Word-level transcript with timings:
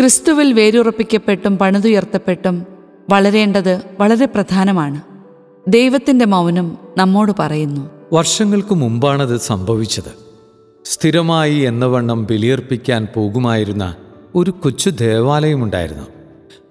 ക്രിസ്തുവിൽ 0.00 0.52
വേരുറപ്പിക്കപ്പെട്ടും 0.52 1.58
പണിതുയർത്തപ്പെട്ടും 1.58 2.66
വളരേണ്ടത് 3.10 3.80
വളരെ 4.00 4.26
പ്രധാനമാണ്. 4.26 5.00
ദൈവത്തിന്റെ 5.68 6.24
മൗനം 6.24 6.78
നമ്മോട് 6.98 7.32
പറയുന്നു. 7.38 7.90
വർഷങ്ങൾക്ക് 8.12 8.74
മുമ്പാണത് 8.74 9.36
സംഭവിച്ചത്. 9.36 10.12
സ്ഥിരമായി 10.84 11.54
എന്നവണ്ണം 11.54 12.24
ബലിയർപ്പിക്കാൻ 12.24 13.08
പോകുമായിരുന്ന 13.14 13.94
ഒരു 14.34 14.50
കൊച്ചു 14.50 14.90
ദേവാലയമുണ്ടായിരുന്നു. 14.90 16.06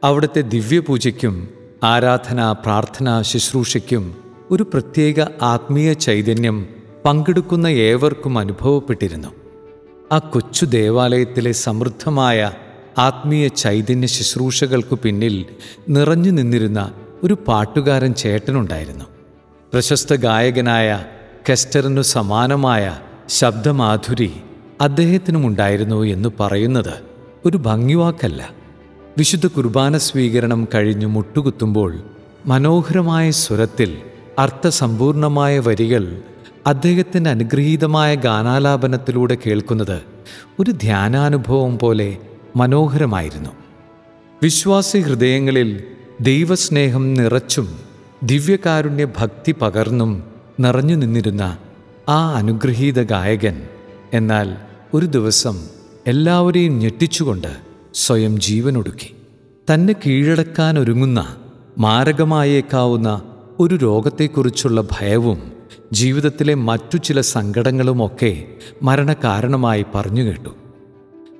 അവിടുത്തെ 0.03 0.41
ദിവ്യപൂജയ്ക്കും 0.41 1.49
ആരാധന 1.83 2.51
പ്രാർത്ഥന 2.51 3.21
ശുശ്രൂഷയ്ക്കും 3.21 4.15
ഒരു 4.51 4.63
പ്രത്യേക 4.63 5.15
ആത്മീയ 5.41 5.93
ചൈതന്യം 5.93 6.67
പങ്കെടുക്കുന്ന 7.05 7.67
ഏവർക്കും 7.67 8.39
അനുഭവപ്പെട്ടിരുന്നു. 8.39 9.27
ആ 10.11 10.17
കൊച്ചു 10.17 10.65
ദേവാലയത്തിലെ 10.65 11.51
സമൃദ്ധമായ 11.51 12.51
ആത്മീയ 13.05 13.47
ചൈതന്യ 13.47 14.07
ശുശ്രൂഷകൾക്കു 14.07 14.95
പിന്നിൽ 15.03 15.35
നിറഞ്ഞു 15.89 16.31
നിന്നിരുന്ന 16.31 16.81
ഒരു 17.23 17.35
പാട്ടുകാരൻ 17.47 18.13
ചേട്ടനുണ്ടായിരുന്നു. 18.13 19.05
പ്രശസ്ത 19.73 20.13
ഗായകനായ 20.15 20.89
കെസ്റ്ററിനു 21.49 22.01
സമാനമായ 22.01 22.85
ശബ്ദമാധുരി 23.29 24.31
അദ്ദേഹത്തിനുമുണ്ടായിരുന്നു 24.81 25.99
എന്ന് 26.05 26.29
പറയുന്നത് 26.39 26.95
ഒരു 27.45 27.57
ഭംഗിവാക്കല്ല. 27.57 28.41
വിശുദ്ധ 29.17 29.47
കുർബാന 29.47 29.97
സ്വീകരണം 29.97 30.67
കഴിഞ്ഞു 30.75 31.07
മുട്ടുകുത്തുമ്പോൾ 31.07 31.91
മനോഹരമായ 32.45 33.31
സ്വരത്തിൽ 33.31 33.91
അർത്ഥസമ്പൂർണമായ 34.39 35.59
വരികൾ 35.59 36.03
അദ്ദേഹത്തിന്റെ 36.67 37.29
അനുഗ്രഹീതമായ 37.29 38.15
ഗാനാലാപനത്തിലൂടെ 38.15 39.37
കേൾക്കുന്നത് 39.45 39.97
ഒരു 40.59 40.71
ധ്യാനാനുഭവം 40.71 41.79
പോലെ 41.79 42.09
മനോഹരമായിരുന്നു. 42.55 43.49
വിശ്വാസി 44.43 44.97
ഹൃദയങ്ങളിൽ 44.97 45.83
ദൈവസ്നേഹം 46.21 47.13
നിറച്ചും 47.13 47.79
ദിവ്യകാരുണ്യ 48.23 49.07
ഭക്തി 49.17 49.51
പകർന്നും 49.51 50.23
നിറഞ്ഞു 50.59 50.95
നിന്നിരുന്ന 50.95 51.57
ആ 52.09 52.33
അനുഗ്രഹീത 52.35 53.03
ഗായകൻ 53.03 53.67
എന്നാൽ 54.13 54.55
ഒരു 54.93 55.05
ദിവസം 55.05 55.67
എല്ലാവരെയും 56.07 56.79
ഞെട്ടിച്ചുകൊണ്ട് 56.79 57.57
സ്വയം 57.93 58.39
ജീവനൊടുക്കി. 58.39 59.15
തന്നെ 59.73 59.95
കീഴടക്കാൻ 60.05 60.79
ഒരുങ്ങുന്ന 60.79 61.35
മാരകമായേക്കാവുന്ന 61.77 63.21
ഒരു 63.59 63.75
രോഗത്തെക്കുറിച്ചുള്ള 63.75 64.81
ഭയവും 64.81 65.51
ജീവിതത്തിലെ 65.93 66.53
മറ്റു 66.53 66.97
ചില 66.97 67.21
സങ്കടങ്ങളുമൊക്കെ 67.21 68.45
മരണകാരണമായി 68.81 69.85
പറഞ്ഞു 69.95 70.23
കേട്ടു. 70.23 70.49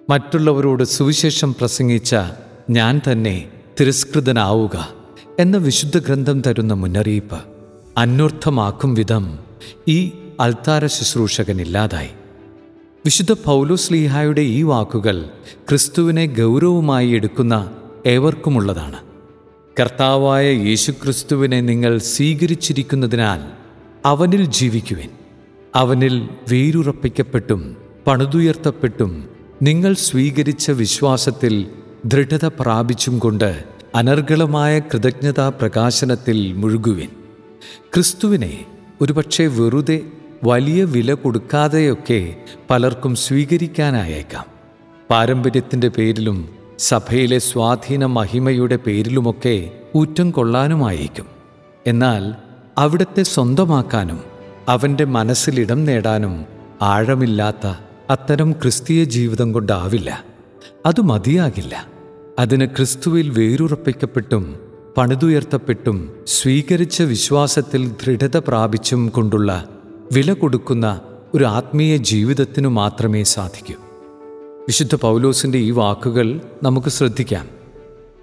മറ്റുള്ളവരോട് 0.10 0.84
സുവിശേഷം 0.84 1.54
പ്രസംഗിച്ച 1.54 2.16
ഞാൻ 2.70 3.02
തന്നെ 3.12 3.48
തിരസ്കൃതനാവുക 3.80 4.94
എന്ന 5.40 5.58
വിശുദ്ധ 5.58 5.98
ഗ്രന്ഥം 5.98 6.42
തരുന്ന 6.42 6.74
മുന്നറിയിപ്പ് 6.74 7.40
അന്വർത്ഥമാക്കും 7.98 8.94
വിധം 8.94 9.40
ഈ 9.88 10.12
അൽത്താര 10.40 10.86
ശുശ്രൂഷകനില്ലാതായി. 10.86 12.10
വിശുദ്ധ 13.06 13.32
പൗലോസ് 13.32 13.94
ലീഹായുടെ 13.94 14.42
ഈ 14.42 14.64
വാക്കുകൾ 14.64 15.30
ക്രിസ്തുവിനെ 15.70 16.26
ഗൗരവമായി 16.26 17.10
എടുക്കുന്ന 17.10 17.72
ഏവർക്കുമുള്ളതാണ്. 18.06 18.98
കർത്താവായ 19.80 20.52
യേശുക്രിസ്തുവിനെ 20.52 21.62
നിങ്ങൾ 21.62 21.98
സ്വീകരിച്ചിരിക്കുന്നതിനാൽ 21.98 23.42
അവനിൽ 24.06 24.46
ജീവിക്കുവിൻ. 24.46 25.10
അവനിൽ 25.76 26.30
വേരുറപ്പിക്കപ്പെട്ടും 26.52 27.78
പണിതുയർത്തപ്പെട്ടും 28.08 29.39
നിങ്ങൾ 29.62 29.94
സ്വീകരിച്ച 29.94 30.72
വിശ്വാസത്തിൽ 30.72 31.68
ദൃഢത 32.06 32.46
പ്രാപിച്ചും 32.46 33.20
കൊണ്ട് 33.20 33.64
അനർഗളമായ 33.96 34.80
കൃതജ്ഞതാ 34.80 35.50
പ്രകാശനത്തിൽ 35.50 36.54
മുഴുകുവിൻ. 36.54 37.10
ക്രിസ്തുവിനെ 37.94 38.66
ഒരുപക്ഷെ 39.02 39.48
വെറുതെ 39.48 40.02
വലിയ 40.44 40.84
വില 40.84 41.14
കൊടുക്കാതെയൊക്കെ 41.14 42.36
പലർക്കും 42.70 43.16
സ്വീകരിക്കാനായേക്കാം. 43.16 44.46
പാരമ്പര്യത്തിന്റെ 45.10 45.88
പേരിലും 45.88 46.50
സഭയിലെ 46.80 47.40
സ്വാധീന 47.40 48.06
മഹിമയുടെ 48.06 48.76
പേരിലുമൊക്കെ 48.76 49.72
ഊറ്റം 49.96 50.32
കൊള്ളാനുമായേക്കും. 50.32 51.26
എന്നാൽ 51.88 52.34
അവിടത്തെ 52.78 53.24
സ്വന്തമാക്കാനും 53.24 54.24
അവന്റെ 54.68 55.06
മനസ്സിലിടം 55.06 55.86
നേടാനും 55.86 56.46
ആഴമില്ലാത്ത 56.82 57.89
അത്തരം 58.10 58.52
ക്രിസ്തീയ 58.52 59.04
ജീവിതം 59.04 59.54
കൊണ്ടാവില്ല. 59.54 60.24
അത് 60.86 61.02
മതിയാകില്ല. 61.02 61.88
അതിന് 62.40 62.66
ക്രിസ്തുവിൽ 62.66 63.30
വേരുറപ്പിക്കപ്പെട്ടും 63.30 64.60
പണിതുയർത്തപ്പെട്ടും 64.98 66.14
സ്വീകരിച്ച 66.28 67.02
വിശ്വാസത്തിൽ 67.02 67.90
ദൃഢത 67.90 68.38
പ്രാപിച്ചും 68.38 69.10
കൊണ്ടുള്ള 69.10 69.70
വില 70.12 70.34
കൊടുക്കുന്ന 70.34 71.02
ഒരു 71.34 71.44
ആത്മീയ 71.44 71.98
ജീവിതത്തിനു 71.98 72.68
മാത്രമേ 72.68 73.24
സാധിക്കൂ. 73.24 73.82
വിശുദ്ധ 74.68 74.96
പൗലോസിന്റെ 74.96 75.58
ഈ 75.58 75.72
വാക്കുകൾ 75.72 76.42
നമുക്ക് 76.64 76.88
ശ്രദ്ധിക്കാം. 76.88 77.48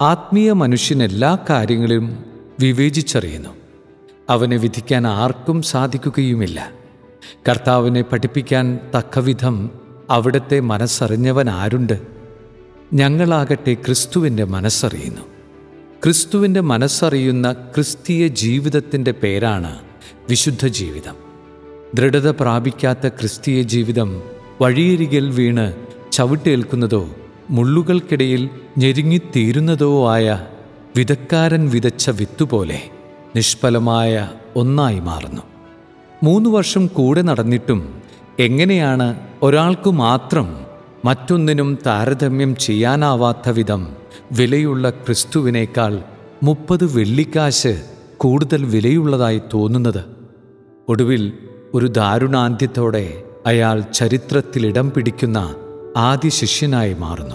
ആത്മീയ 0.02 0.52
മനുഷ്യൻ 0.52 1.02
എല്ലാ 1.02 1.38
കാര്യങ്ങളും 1.50 2.24
വിവേചിച്ചറിയുന്നു. 2.60 3.50
അവനെ 4.30 4.56
വിധിക്കാൻ 4.56 5.06
ആർക്കും 5.06 5.62
സാധിക്കുകയുമില്ല. 5.62 6.85
കർത്താവിനെ 7.48 8.02
പഠിപ്പിക്കാൻ 8.02 8.78
തക്കവിധം 8.96 9.70
അവിടുത്തെ 10.10 10.60
മനസ്സറിഞ്ഞവൻ 10.60 11.50
ആരുണ്ട് 11.50 12.00
ഞങ്ങളാകട്ടെ 12.92 13.74
ക്രിസ്തുവിന്റെ 13.74 14.44
മനസ്സറിയുന്നു. 14.44 15.20
ക്രിസ്തുവിന്റെ 16.04 16.60
മനസ്സറിയുന്ന 16.60 17.52
ക്രിസ്തീയ 17.52 18.26
ജീവിതത്തിന്റെ 18.26 19.10
പേരാണ് 19.10 19.78
വിശുദ്ധ 20.28 20.66
ജീവിതം 20.66 21.14
ദൃഢത 21.94 22.30
പ്രാപിക്കാത്ത 22.30 23.08
ക്രിസ്തീയ 23.08 23.62
ജീവിതം 23.62 24.22
വഴിയരികിൽ 24.62 25.30
വീണ് 25.30 25.74
ചവിട്ടേൽക്കുന്നതോ 26.12 27.08
മുള്ളുകൾക്കിടയിൽ 27.50 28.50
ഞെരുങ്ങിത്തീരുന്നതോ 28.78 30.10
ആയ 30.10 30.46
വിതക്കാരൻ 30.96 31.70
വിതച്ച 31.70 32.10
വിത്തുപോലെ 32.10 32.82
നിഷ്ഫലമായ 33.36 34.30
ഒന്നായി 34.56 35.00
മാറുന്നു. 35.00 35.42
മൂന്ന് 36.22 36.50
വർഷം 36.50 36.86
കൂടെ 36.86 37.22
നടന്നിട്ടും 37.22 38.02
എങ്ങനെയാണ് 38.38 39.20
ഒരാൾക്കു 39.42 39.90
മാത്രം 39.90 40.56
മറ്റൊന്നിനും 41.04 41.78
താരതമ്യം 41.86 42.56
ചെയ്യാനാവാത്ത 42.56 43.48
വിധം 43.48 43.86
വിലയുള്ള 44.32 44.90
ക്രിസ്തുവിനേക്കാൾ 44.90 46.02
മുപ്പത് 46.42 46.96
വെള്ളിക്കാശ് 46.96 47.82
കൂടുതൽ 48.16 48.64
വിലയുള്ളതായി 48.64 49.42
തോന്നുന്നത്? 49.54 50.04
ഒടുവിൽ 50.88 51.32
ഒരു 51.74 51.86
ദാരുണാന്ത്യത്തോടെ 51.86 53.22
അയാൾ 53.46 53.80
ചരിത്രത്തിൽ 53.80 54.66
ഇടം 54.66 54.90
പിടിക്കുന്ന 54.90 55.54
ആദ്യ 55.96 56.28
ശിഷ്യനായി 56.28 56.94
മാറുന്നു. 56.94 57.34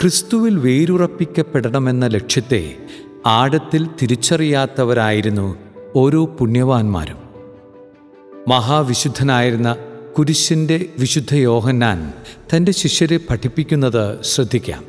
ക്രിസ്തുവിൽ 0.00 0.58
വേരുറപ്പിക്കപ്പെടണമെന്ന 0.58 2.06
ലക്ഷ്യത്തെ 2.06 2.76
ആഴത്തിൽ 3.26 3.88
തിരിച്ചറിയാത്തവരായിരുന്നു 4.02 5.56
ഓരോ 5.96 6.26
പുണ്യവാന്മാരും. 6.26 7.21
മഹാവിശുദ്ധനായിരുന്ന 8.48 9.76
കുരിശിന്റെ 10.18 10.86
വിശുദ്ധ 10.98 11.34
യോഹന്നാൻ 11.34 12.12
തന്റെ 12.54 12.72
ശിഷ്യരെ 12.72 13.16
പഠിപ്പിക്കുന്നത് 13.16 14.22
ശ്രദ്ധിക്കാം. 14.22 14.84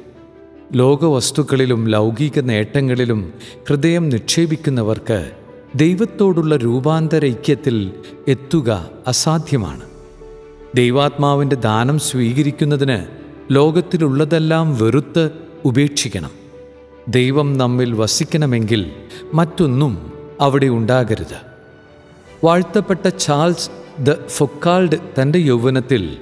ലോകവസ്തുക്കളിലും 0.74 1.88
ലൗകിക 1.88 2.40
നേട്ടങ്ങളിലും 2.40 3.34
ഹൃദയം 3.70 4.10
നിക്ഷേപിക്കുന്നവർക്ക് 4.10 5.32
ദൈവത്തോടുള്ള 5.76 6.56
രൂപാന്തരൈക്യത്തിൽ 6.56 7.92
എത്തുക 8.28 8.90
അസാധ്യമാണ്. 9.08 9.84
ദൈവാത്മാവിന്റെ 10.76 11.56
ദാനം 11.56 12.00
സ്വീകരിക്കുന്നതിന് 12.00 13.06
ലോകത്തിലുള്ളതെല്ലാം 13.52 14.78
വെറുത്ത് 14.78 15.32
ഉപേക്ഷിക്കണം. 15.66 16.32
ദൈവം 17.08 17.58
നമ്മിൽ 17.58 17.94
വസിക്കണമെങ്കിൽ 17.94 18.92
മറ്റൊന്നും 19.34 20.14
അവിടെ 20.42 20.66
ഉണ്ടാകരുത്. 20.66 21.53
വാഴ്ത്തപ്പെട്ട 22.44 23.08
ചാൾസ് 23.08 23.70
ദ 24.00 24.14
ഫൊക്കാൾഡ് 24.28 25.22
തന്റെ 25.22 25.40
യൗവനത്തിൽ 25.40 26.18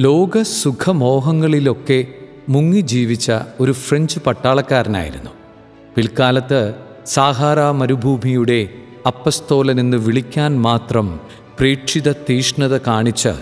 ലോക 0.00 0.42
സുഖമോഹങ്ങളിലൊക്കെ 0.42 2.06
മുങ്ങി 2.48 2.80
ജീവിച്ച 2.80 3.32
ഒരു 3.60 3.72
ഫ്രഞ്ച് 3.72 4.18
പട്ടാളക്കാരനായിരുന്നു. 4.20 5.30
പിൽക്കാലത്ത് 5.96 6.74
സാഹാറ 7.06 7.60
മരുഭൂമിയുടെ 7.60 8.68
അപ്പസ്തോലനെന്ന് 9.06 9.96
വിളിക്കാൻ 9.96 10.60
മാത്രം 10.60 11.20
പ്രേക്ഷിത 11.58 12.12
തീഷ്ണത 12.12 12.76
കാണിച്ച് 12.76 13.32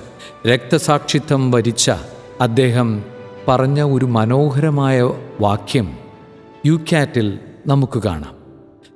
രക്തസാക്ഷിത്വം 0.49 1.51
വരിച്ച 1.51 1.91
അദ്ദേഹം 2.41 3.05
പറഞ്ഞ 3.49 3.83
ഒരു 3.83 4.05
മനോഹരമായ 4.05 5.03
വാക്യം 5.41 5.93
യു 6.67 6.73
ക്യാറ്റിൽ 6.73 7.39
നമുക്ക് 7.67 8.03
കാണാം. 8.03 8.35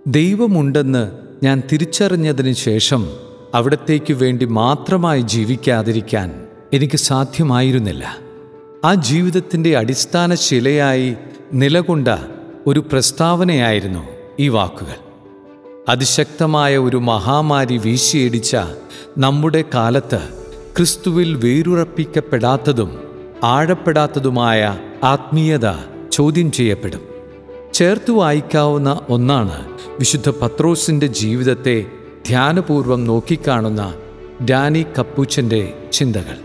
ദൈവമുണ്ടെന്ന് 0.07 1.26
ഞാൻ 1.43 1.63
തിരിച്ചറിഞ്ഞതിന് 1.73 2.53
ശേഷം 2.53 3.07
അവിടത്തേക്ക് 3.55 4.13
വേണ്ടി 4.13 4.45
മാത്രമായി 4.45 5.21
ജീവിക്കാതിരിക്കാൻ 5.21 6.47
എനിക്ക് 6.73 6.97
സാധ്യമായിരുന്നില്ല. 6.97 8.17
ആ 8.85 8.95
ജീവിതത്തിന്റെ 8.95 9.77
അടിസ്ഥാന 9.77 10.35
ശിലയായി 10.35 11.17
നിലകൊണ്ട 11.53 12.09
ഒരു 12.67 12.81
പ്രസ്താവനയായിരുന്നു 12.81 14.09
ഈ 14.41 14.49
വാക്കുകൾ. 14.49 14.97
അതിശക്തമായ 15.89 16.79
ഒരു 16.79 16.97
മഹാമാരി 16.97 17.77
വീശിയടിച്ച 17.77 18.57
നമ്മുടെ 19.19 19.65
കാലത്ത് 19.75 20.29
ക്രിസ്തുവിൽ 20.77 21.35
വേരുറപ്പിക്കപ്പെടാത്തതും 21.35 22.99
ആഴപ്പെടാത്തതുമായ 23.45 24.79
ആത്മീയത 25.05 25.71
ചോദ്യം 26.13 26.53
ചെയ്യപ്പെടും. 26.53 27.16
ചേർത്ത് 27.77 28.11
വായിക്കാവുന്ന 28.11 29.01
ഒന്നാണ് 29.09 29.69
വിശുദ്ധ 29.99 30.29
പത്രോസിന്റെ 30.29 31.07
ജീവിതത്തെ 31.07 31.87
ധ്യാനപൂർവം 32.27 33.05
നോക്കിക്കാണുന്ന 33.05 33.95
ഡാനി 34.51 34.87
കപ്പൂച്ചന്റെ 34.99 35.89
ചിന്തകൾ. 35.93 36.39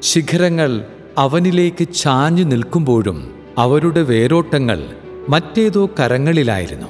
ശിഖരങ്ങൾ 0.00 0.84
അവനിലേക്ക് 1.18 1.88
ചാഞ്ഞു 1.92 2.44
നിൽക്കുമ്പോഴും 2.44 3.32
അവരുടെ 3.58 4.02
വേരോട്ടങ്ങൾ 4.02 4.86
മറ്റേതോ 5.28 5.90
കരങ്ങളിലായിരുന്നു. 6.00 6.86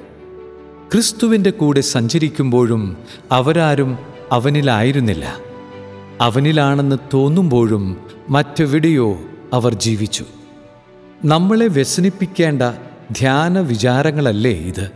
ക്രിസ്തുവിന്റെ 0.93 1.51
കൂടെ 1.51 1.81
സഞ്ചരിക്കുമ്പോഴും 1.81 2.97
അവരാരും 3.33 3.99
അവനിലായിരുന്നില്ല. 4.33 5.37
അവനിലാണെന്ന് 6.21 6.97
തോന്നുമ്പോഴും 7.15 7.97
മറ്റെവിടെയോ 8.31 9.19
അവർ 9.53 9.75
ജീവിച്ചു. 9.75 10.25
നമ്മളെ 11.25 11.67
വ്യസനിപ്പിക്കേണ്ട 11.67 12.63
ധ്യാന 13.13 13.61
വിചാരങ്ങളല്ലേ 13.61 14.53
ഇത്? 14.53 14.91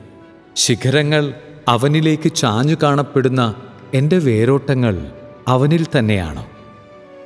ശിഖരങ്ങൾ 0.56 1.34
അവനിലേക്ക് 1.69 2.32
ചാഞ്ഞു 2.32 2.76
കാണപ്പെടുന്ന 2.82 3.55
എന്റെ 3.94 4.19
വേരോട്ടങ്ങൾ 4.19 5.12
അവനിൽ 5.49 5.87
തന്നെയാണോ? 5.99 6.46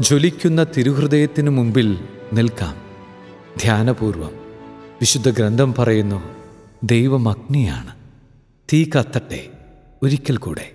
ജ്വലിക്കുന്ന 0.00 0.64
തിരുഹൃദയത്തിനു 0.64 1.50
മുമ്പിൽ 1.50 1.98
നിൽക്കാം. 2.32 2.76
ധ്യാനപൂർവം. 3.60 4.30
വിശുദ്ധ 5.00 5.30
ഗ്രന്ഥം 5.30 5.74
പറയുന്നു 5.78 6.22
ദൈവം 6.84 7.28
അഗ്നിയാണ് 7.28 7.94
തീ 8.72 8.84
കത്തട്ടെ 8.84 9.46
ഒരിക്കൽ 10.02 10.36
കൂടെ. 10.36 10.72